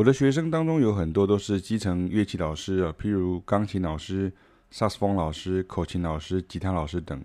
[0.00, 4.32] 我的学生当中有很多都是基层乐器老师啊，譬如钢琴老师、
[4.70, 7.22] 萨斯风老师、口琴老师、吉他老师等，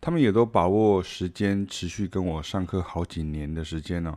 [0.00, 4.16] 他们也都把握时间，持续跟我上课好几年的时间呢。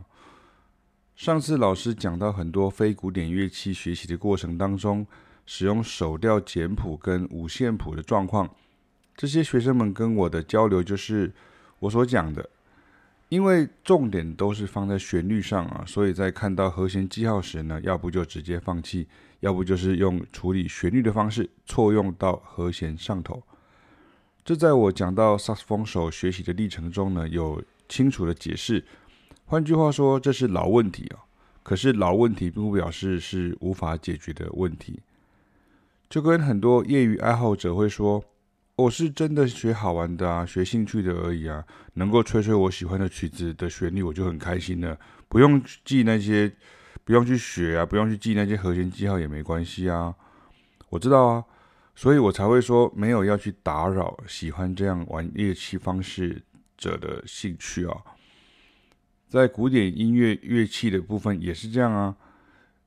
[1.16, 5.04] 上次老师讲到很多非古典乐器学习的过程当中，
[5.44, 8.48] 使用手调简谱跟五线谱的状况，
[9.16, 11.32] 这些学生们跟我的交流就是
[11.80, 12.48] 我所讲的，
[13.28, 19.06] 因为重点都是放在旋律上啊，所以在看到和弦记号时呢，要不就直接放弃，
[19.40, 23.42] 要不就是用处理旋律的方式错用到和弦上头。
[24.44, 28.82] 这在我讲到萨克斯风手学习的历程中呢，有清楚的解释。
[29.44, 31.24] 换句话说，这是老问题啊。
[31.62, 35.00] 可是老问题并不表示是无法解决的问题。
[36.08, 38.24] 就跟很多业余爱好者会说
[38.78, 41.64] ：“我是真的学好玩的啊，学兴趣的而已啊。
[41.94, 44.96] 能够吹吹我喜欢的曲子的旋律，我就很开心了。
[45.28, 46.48] 不用记那些，
[47.02, 50.14] 不用去学啊，不用去记那些和弦记号也没关系啊。
[50.90, 51.44] 我知道啊，
[51.96, 56.40] 所以我才会说没有要去打扰喜欢这样玩乐器方式
[56.76, 57.96] 者的兴趣啊。”
[59.28, 62.14] 在古典音乐乐器的部分也是这样啊，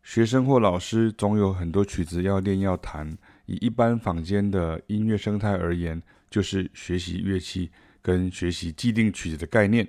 [0.04, 3.18] 学生或老师总有很多曲子要练要弹。
[3.46, 7.70] 以一般坊间的音乐生态而言，就是学习乐器
[8.02, 9.88] 跟学习既定曲子的概念。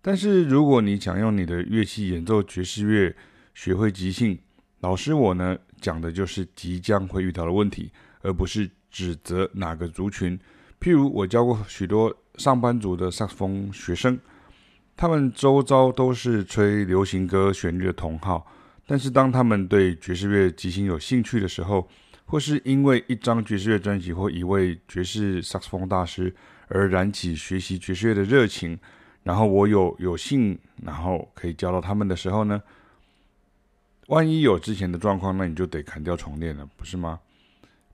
[0.00, 3.14] 但是如果你想用你的乐器演奏爵士乐，
[3.54, 4.38] 学会即兴，
[4.80, 7.90] 老师我呢讲的就是即将会遇到的问题，
[8.22, 10.38] 而不是指责哪个族群。
[10.80, 14.18] 譬如我教过许多上班族的萨克斯风学生。
[15.00, 18.44] 他们周遭都是吹流行歌旋律的同好，
[18.84, 21.88] 但是当他们对爵士乐即兴有兴趣的时候，
[22.28, 26.32] 或是因为一张爵士乐专辑或一位爵士萨克斯风大师
[26.68, 28.78] 而燃起学习爵士乐的热情，
[29.24, 32.62] 然后我有有幸，然后可以教到他们的时候呢，
[34.06, 37.18] 万一有之前的状况，那你就得砍掉重练了，不是吗？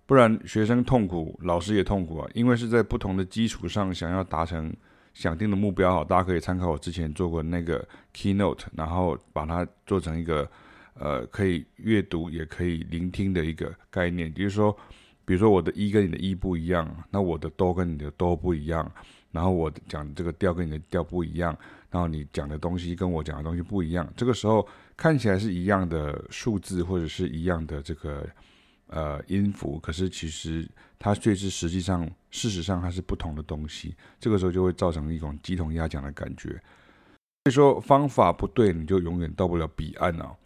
[0.05, 4.71] 不然学生痛苦，老师也痛苦啊，因为是在不同的基础上想要达成。
[5.15, 10.51] 想定的目标，好，大家可以参考我之前做过那个 keynote，然后把它做成一个
[10.95, 14.33] 呃可以阅读也可以聆听的一个概念。
[14.33, 14.77] 比如说，
[15.25, 18.91] 比如说我的一跟你的一不一样，那我的哆跟你的哆不一样，
[19.31, 21.57] 然后我讲这个调跟你的调不一样，
[21.91, 24.11] 然后你讲的东西跟我讲的东西不一样。
[24.17, 24.67] 这个时候
[24.97, 28.29] 看起来是一样的数字或者是一样的这个。
[28.89, 30.69] 呃，音符，可是其实
[30.99, 33.97] 它却是实际上，事实上它是不同的东西。
[34.21, 36.51] 这个时候就会造成一种鸡同鸭讲的感觉。
[36.51, 40.37] 所以说方法不对，你就永远到不了彼岸啊！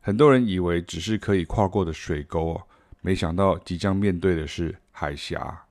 [0.00, 2.60] 很多人以为只是可以跨过的水沟，
[3.00, 5.64] 没想到即将面对的是海峡。